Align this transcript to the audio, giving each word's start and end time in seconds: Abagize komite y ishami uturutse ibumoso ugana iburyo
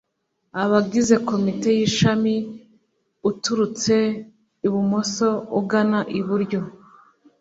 Abagize 0.63 1.15
komite 1.29 1.69
y 1.77 1.81
ishami 1.87 2.35
uturutse 3.29 3.95
ibumoso 4.67 5.27
ugana 5.59 5.99
iburyo 6.19 6.59